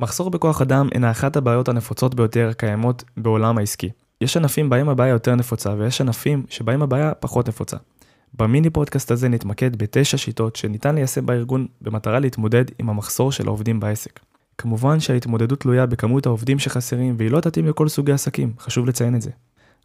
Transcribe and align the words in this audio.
מחסור 0.00 0.30
בכוח 0.30 0.62
אדם 0.62 0.88
אינה 0.92 1.10
אחת 1.10 1.36
הבעיות 1.36 1.68
הנפוצות 1.68 2.14
ביותר 2.14 2.48
הקיימות 2.48 3.04
בעולם 3.16 3.58
העסקי. 3.58 3.90
יש 4.20 4.36
ענפים 4.36 4.70
בהם 4.70 4.88
הבעיה 4.88 5.10
יותר 5.10 5.34
נפוצה 5.34 5.74
ויש 5.78 6.00
ענפים 6.00 6.44
שבהם 6.48 6.82
הבעיה 6.82 7.14
פחות 7.14 7.48
נפוצה. 7.48 7.76
במיני 8.34 8.70
פודקאסט 8.70 9.10
הזה 9.10 9.28
נתמקד 9.28 9.76
בתשע 9.76 10.16
שיטות 10.16 10.56
שניתן 10.56 10.94
ליישם 10.94 11.26
בארגון 11.26 11.66
במטרה 11.80 12.18
להתמודד 12.18 12.64
עם 12.78 12.90
המחסור 12.90 13.32
של 13.32 13.46
העובדים 13.46 13.80
בעסק. 13.80 14.20
כמובן 14.58 15.00
שההתמודדות 15.00 15.60
תלויה 15.60 15.86
בכמות 15.86 16.26
העובדים 16.26 16.58
שחסרים 16.58 17.14
והיא 17.18 17.30
לא 17.30 17.40
תתאים 17.40 17.66
לכל 17.66 17.88
סוגי 17.88 18.12
עסקים, 18.12 18.52
חשוב 18.58 18.86
לציין 18.86 19.14
את 19.14 19.22
זה. 19.22 19.30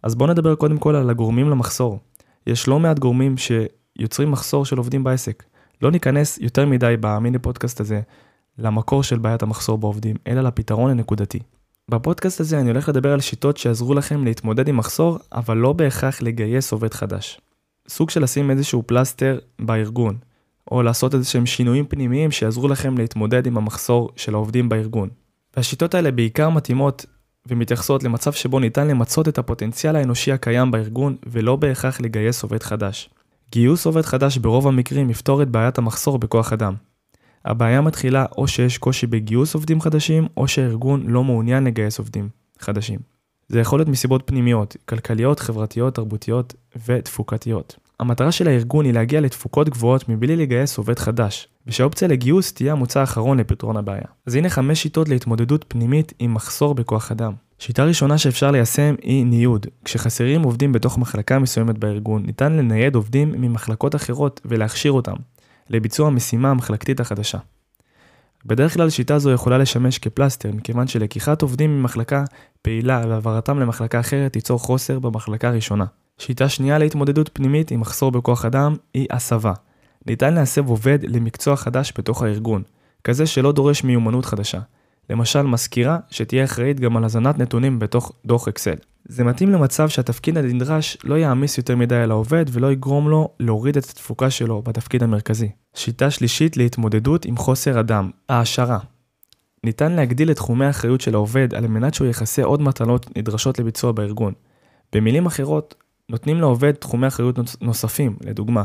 אז 0.04 0.16
בואו 0.16 0.30
נדבר 0.30 0.56
קודם 0.56 0.78
כל 0.78 0.96
על 0.96 1.10
הגורמים 1.10 1.50
למחסור. 1.50 2.00
יש 2.48 2.68
לא 2.68 2.80
מעט 2.80 3.00
גורמים 3.00 3.36
שיוצרים 3.38 4.32
מחסור 4.32 4.66
של 4.66 4.78
עובדים 4.78 5.04
בעסק. 5.04 5.44
לא 5.82 5.92
ניכנס 5.92 6.38
יותר 6.38 6.66
מדי 6.66 6.96
במיני 7.00 7.40
פודקאסט 7.40 7.80
הזה 7.80 8.02
למקור 8.58 9.04
של 9.04 9.20
בעיית 9.20 9.44
המחסור 9.44 9.78
בעובדים, 9.78 10.16
אלא 10.28 10.42
לפתרון 10.42 10.92
הנקודתי. 10.92 11.40
בפודקאסט 11.90 12.40
הזה 12.40 12.60
אני 12.60 12.70
הולך 12.70 12.90
לדבר 12.90 13.14
על 13.14 13.20
שיטות 13.20 13.58
שיעזרו 13.58 13.94
לכם 13.94 14.26
להתמודד 14.26 14.68
עם 14.68 14.78
מחסור, 14.78 15.20
אבל 15.34 15.58
לא 15.58 15.74
בהכרח 15.74 16.22
לגייס 16.22 16.72
עובד 16.72 16.94
חדש. 16.94 17.42
סוג 17.88 18.10
של 18.10 18.24
לשים 18.24 18.52
איזשהו 18.52 18.84
פלסטר 18.86 19.40
בארגון, 19.60 20.18
או 20.72 20.84
לעשות 20.84 21.14
איזה 21.14 21.26
שהם 21.26 21.46
שינויים 21.46 21.86
פנימיים 21.86 22.32
שיעזרו 22.32 22.68
לכם 22.68 22.98
להתמודד 22.98 23.48
עם 23.48 23.58
המחסור 23.58 24.10
של 24.16 24.34
העובדים 24.34 24.70
בארגון. 24.70 25.10
והשיטות 25.58 25.94
האלה 25.96 26.12
בעיקר 26.12 26.50
מתאימות 26.50 27.06
ומתייחסות 27.48 28.04
למצב 28.04 28.34
שבו 28.34 28.60
ניתן 28.60 28.88
למצות 28.88 29.28
את 29.28 29.38
הפוטנציאל 29.38 29.96
האנושי 29.96 30.32
הקיים 30.32 30.72
בארגון 30.72 31.16
ולא 31.26 31.56
בהכרח 31.56 32.02
לגייס 32.02 32.44
עובד 32.44 32.64
חדש. 32.64 33.10
גיוס 33.52 33.86
עובד 33.86 34.02
חדש 34.02 34.38
ברוב 34.38 34.68
המקרים 34.68 35.10
יפתור 35.10 35.42
את 35.42 35.50
בעיית 35.50 35.78
המחסור 35.78 36.18
בכוח 36.18 36.54
אדם. 36.54 36.74
הבעיה 37.46 37.82
מתחילה 37.82 38.26
או 38.38 38.48
שיש 38.48 38.78
קושי 38.78 39.08
בגיוס 39.08 39.56
עובדים 39.56 39.82
חדשים, 39.82 40.28
או 40.38 40.48
שהארגון 40.48 41.04
לא 41.08 41.24
מעוניין 41.24 41.64
לגייס 41.64 42.00
עובדים 42.00 42.30
חדשים. 42.60 43.00
זה 43.48 43.60
יכול 43.60 43.80
להיות 43.80 43.90
מסיבות 43.90 44.24
פנימיות, 44.26 44.78
כלכליות, 44.86 45.40
חברתיות, 45.40 45.96
תרבותיות 45.96 46.54
ותפוקתיות. 46.86 47.76
המטרה 48.00 48.32
של 48.32 48.48
הארגון 48.48 48.86
היא 48.86 48.94
להגיע 48.94 49.22
לתפוקות 49.22 49.70
גבוהות 49.70 50.10
מבלי 50.10 50.36
לגייס 50.36 50.78
עובד 50.78 51.00
חדש, 51.00 51.48
ושהאופציה 51.68 52.08
לגיוס 52.08 52.54
תהיה 52.54 52.72
המוצא 52.72 53.00
האחרון 53.00 53.40
לפתרון 53.40 53.78
הבעיה. 53.78 54.06
אז 54.26 54.36
הנה 54.36 54.50
חמש 54.50 54.82
שיטות 54.82 55.10
להתמודדות 55.10 55.66
פנימית 55.68 56.14
עם 56.20 56.34
מחסור 56.34 56.76
בכוח 56.76 57.12
אדם. 57.12 57.34
שיטה 57.60 57.86
ראשונה 57.86 58.18
שאפשר 58.18 58.52
ליישם 58.52 58.96
היא 59.02 59.26
ניוד. 59.26 59.68
כשחסרים 59.86 60.44
עובדים 60.44 60.72
בתוך 60.72 60.98
מחלקה 60.98 61.40
מסוימת 61.40 61.78
בארגון, 61.78 62.26
ניתן 62.26 62.54
לנייד 62.54 62.96
עובדים 62.96 63.32
ממחלקות 63.32 63.96
אחרות 63.96 64.42
ולהכשיר 64.46 64.92
אותם 64.92 65.16
לביצוע 65.70 66.08
המשימה 66.08 66.52
המחלקתית 66.52 67.00
החדשה. 67.00 67.38
בדרך 68.46 68.74
כלל 68.74 68.90
שיטה 68.90 69.20
זו 69.20 69.32
יכולה 69.32 69.58
לשמש 69.58 70.00
כפלסטר, 70.00 70.52
מכיוון 70.52 70.88
שלקיחת 70.88 71.42
עובדים 71.42 71.80
ממחלקה 71.80 72.24
פעילה 72.62 73.04
והעברתם 73.08 73.60
למחלקה 73.60 74.00
אחרת 74.00 74.34
תיצור 74.34 74.60
חוסר 74.60 75.00
במחלקה 75.00 75.48
הראשונה. 75.48 75.86
שיטה 76.18 76.50
שנייה 76.50 76.78
להתמודדות 76.78 77.30
פנימית 77.34 77.72
עם 77.72 77.80
מחסור 77.80 78.12
בכוח 78.12 78.46
אדם 78.46 78.76
היא 78.94 79.08
הסבה. 79.12 79.54
ניתן 80.06 80.34
להסב 80.34 80.68
עובד 80.70 81.00
למקצוע 81.04 81.56
חדש 81.56 81.94
בתוך 81.98 82.24
הארגון, 82.24 82.64
כזה 83.04 83.26
שלא 83.26 83.52
דורש 83.52 83.84
מיומנות 83.84 84.26
חדשה. 84.26 84.60
למשל 85.10 85.42
מזכירה 85.42 85.98
שתהיה 86.12 86.44
אחראית 86.44 86.80
גם 86.80 86.98
על 86.98 87.04
הזנת 87.04 87.38
נתונים 87.38 87.80
בתוך 87.80 88.12
דוח 88.26 88.48
אקסל. 88.48 88.76
זה 89.08 89.24
מתאים 89.24 89.52
למצב 89.52 89.90
שהתפקיד 89.90 90.38
הנדרש 90.38 90.98
לא 91.04 91.16
יעמיס 91.16 91.58
יותר 91.58 91.76
מדי 91.76 91.96
על 91.96 92.12
העובד 92.12 92.46
ולא 92.52 92.72
יגרום 92.72 93.10
לו 93.10 93.30
להוריד 93.40 93.78
את 93.78 93.84
התפוקה 93.84 94.30
שלו 94.30 94.62
בתפקיד 94.62 95.04
המרכזי. 95.04 95.50
שיטה 95.76 96.12
שלישית 96.12 96.58
להתמודדות 96.58 97.26
עם 97.26 97.38
חוסר 97.38 97.80
אדם, 97.80 98.12
העשרה. 98.30 98.80
ניתן 99.64 99.92
להגדיל 99.92 100.32
את 100.32 100.36
תחומי 100.36 100.66
האחריות 100.66 101.02
של 101.02 101.14
העובד 101.14 101.54
על 101.54 101.68
מנת 101.68 101.94
שהוא 101.94 102.08
יכסה 102.08 102.44
עוד 102.44 102.62
מטלות 102.62 103.18
נדרשות 103.18 103.60
לביצוע 103.60 103.92
בארגון. 103.92 104.34
במילים 104.94 105.26
אחרות, 105.26 105.76
נותנים 106.10 106.40
לעובד 106.40 106.72
תחומי 106.72 107.08
אחריות 107.08 107.40
נוספים, 107.62 108.16
לדוגמה, 108.22 108.64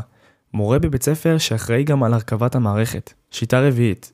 מורה 0.54 0.78
בבית 0.78 1.02
ספר 1.02 1.38
שאחראי 1.38 1.84
גם 1.84 2.02
על 2.02 2.14
הרכבת 2.14 2.54
המערכת. 2.54 3.12
שיטה 3.30 3.60
רביעית, 3.60 4.12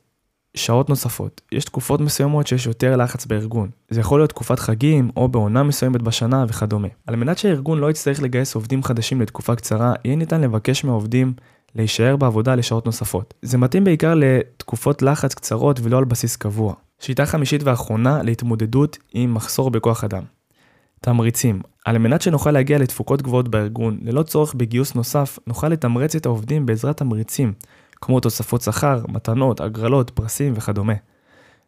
שעות 0.56 0.88
נוספות. 0.88 1.40
יש 1.52 1.64
תקופות 1.64 2.00
מסוימות 2.00 2.46
שיש 2.46 2.66
יותר 2.66 2.96
לחץ 2.96 3.26
בארגון. 3.26 3.70
זה 3.90 4.00
יכול 4.00 4.20
להיות 4.20 4.30
תקופת 4.30 4.58
חגים 4.58 5.10
או 5.16 5.28
בעונה 5.28 5.62
מסוימת 5.62 6.02
בשנה 6.02 6.44
וכדומה. 6.48 6.88
על 7.06 7.16
מנת 7.16 7.38
שהארגון 7.38 7.78
לא 7.78 7.90
יצטרך 7.90 8.22
לגייס 8.22 8.54
עובדים 8.54 8.82
חדשים 8.82 9.20
לתקופה 9.20 9.56
קצרה, 9.56 9.92
יהיה 10.04 10.16
ניתן 10.16 10.40
לבקש 10.40 10.84
מהעובדים 10.84 11.32
להישאר 11.74 12.16
בעבודה 12.16 12.54
לשעות 12.54 12.86
נוספות. 12.86 13.34
זה 13.42 13.58
מתאים 13.58 13.84
בעיקר 13.84 14.14
לתקופות 14.16 15.02
לחץ 15.02 15.34
קצרות 15.34 15.80
ולא 15.82 15.98
על 15.98 16.04
בסיס 16.04 16.36
קבוע. 16.36 16.74
שיטה 17.00 17.26
חמישית 17.26 17.62
ואחרונה 17.62 18.22
להתמודדות 18.22 18.98
עם 19.14 19.34
מחסור 19.34 19.70
בכוח 19.70 20.04
אדם. 20.04 20.22
תמריצים. 21.00 21.60
על 21.84 21.98
מנת 21.98 22.22
שנוכל 22.22 22.50
להגיע 22.50 22.78
לתפוקות 22.78 23.22
גבוהות 23.22 23.48
בארגון, 23.48 23.98
ללא 24.02 24.22
צורך 24.22 24.54
בגיוס 24.54 24.94
נוסף, 24.94 25.38
נוכל 25.46 25.68
לתמרץ 25.68 26.14
את 26.14 26.26
העובדים 26.26 26.66
בעזרת 26.66 26.96
תמריצים, 26.96 27.52
כמו 28.00 28.20
תוספות 28.20 28.62
שכר, 28.62 29.00
מתנות, 29.08 29.60
הגרלות, 29.60 30.10
פרסים 30.10 30.52
וכדומה. 30.56 30.92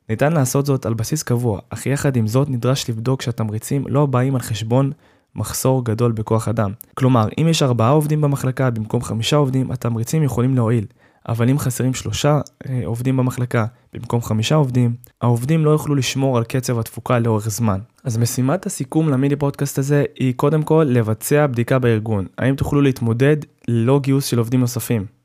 ניתן 0.09 0.33
לעשות 0.33 0.67
זאת 0.67 0.87
על 0.87 0.95
בסיס 0.95 1.23
קבוע, 1.23 1.61
אך 1.71 1.87
יחד 1.87 2.17
עם 2.17 2.27
זאת 2.27 2.49
נדרש 2.51 2.91
לבדוק 2.91 3.23
שהתמריצים 3.23 3.85
לא 3.89 4.07
באים 4.07 4.35
על 4.35 4.41
חשבון 4.41 4.93
מחסור 5.35 5.85
גדול 5.85 6.13
בכוח 6.13 6.49
אדם. 6.49 6.73
כלומר, 6.95 7.29
אם 7.41 7.47
יש 7.49 7.63
ארבעה 7.63 7.91
עובדים 7.91 8.21
במחלקה 8.21 8.71
במקום 8.71 9.03
חמישה 9.03 9.37
עובדים, 9.37 9.71
התמריצים 9.71 10.23
יכולים 10.23 10.55
להועיל. 10.55 10.85
אבל 11.29 11.51
אם 11.51 11.59
חסרים 11.59 11.95
שלושה 11.95 12.41
אה, 12.69 12.81
עובדים 12.85 13.17
במחלקה 13.17 13.67
במקום 13.93 14.23
חמישה 14.23 14.55
עובדים, 14.55 14.95
העובדים 15.21 15.65
לא 15.65 15.71
יוכלו 15.71 15.95
לשמור 15.95 16.39
על 16.39 16.45
קצב 16.45 16.79
התפוקה 16.79 17.19
לאורך 17.19 17.49
זמן. 17.49 17.79
אז 18.05 18.19
משימת 18.19 18.67
הסיכום 18.67 19.09
למיני 19.09 19.37
פודקאסט 19.37 19.79
הזה 19.79 20.05
היא 20.19 20.35
קודם 20.35 20.63
כל 20.63 20.87
לבצע 20.89 21.47
בדיקה 21.47 21.79
בארגון. 21.79 22.27
האם 22.39 22.55
תוכלו 22.55 22.81
להתמודד 22.81 23.37
ללא 23.69 24.01
גיוס 24.01 24.25
של 24.25 24.39
עובדים 24.39 24.61
נוספים? 24.61 25.18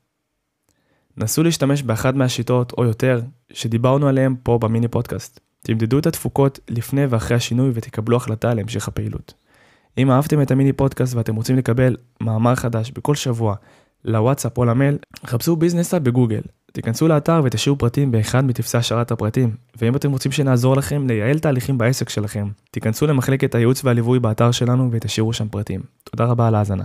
נסו 1.16 1.42
להשתמש 1.42 1.82
באחת 1.82 2.14
מהשיטות 2.14 2.72
או 2.78 2.84
יותר 2.84 3.20
שדיברנו 3.52 4.08
עליהן 4.08 4.34
פה 4.42 4.58
במיני 4.58 4.88
פודקאסט. 4.88 5.40
תמדדו 5.62 5.98
את 5.98 6.06
התפוקות 6.06 6.60
לפני 6.68 7.06
ואחרי 7.06 7.36
השינוי 7.36 7.70
ותקבלו 7.74 8.16
החלטה 8.16 8.50
על 8.50 8.58
המשך 8.58 8.88
הפעילות. 8.88 9.34
אם 9.98 10.10
אהבתם 10.10 10.42
את 10.42 10.50
המיני 10.50 10.72
פודקאסט 10.72 11.14
ואתם 11.14 11.36
רוצים 11.36 11.56
לקבל 11.56 11.96
מאמר 12.20 12.54
חדש 12.54 12.90
בכל 12.90 13.14
שבוע 13.14 13.54
לוואטסאפ 14.04 14.58
או 14.58 14.64
למייל, 14.64 14.98
חפשו 15.26 15.56
ביזנסה 15.56 15.98
בגוגל. 15.98 16.42
תיכנסו 16.72 17.08
לאתר 17.08 17.40
ותשאירו 17.44 17.78
פרטים 17.78 18.12
באחד 18.12 18.44
מטפסי 18.44 18.76
השארת 18.76 19.10
הפרטים, 19.10 19.56
ואם 19.80 19.96
אתם 19.96 20.12
רוצים 20.12 20.32
שנעזור 20.32 20.76
לכם 20.76 21.06
לייעל 21.06 21.38
תהליכים 21.38 21.78
בעסק 21.78 22.08
שלכם, 22.08 22.48
תיכנסו 22.70 23.06
למחלקת 23.06 23.54
הייעוץ 23.54 23.84
והליווי 23.84 24.18
באתר 24.18 24.50
שלנו 24.50 24.88
ותשאירו 24.92 25.32
שם 25.32 25.48
פרטים. 25.48 25.80
תודה 26.04 26.24
רבה 26.24 26.48
על 26.48 26.54
ההאזנה. 26.54 26.84